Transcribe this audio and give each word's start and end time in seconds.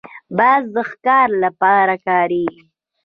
باز 0.37 0.63
د 0.75 0.77
ښکار 0.89 1.27
لپاره 1.43 1.95
کارېږي 2.07 2.63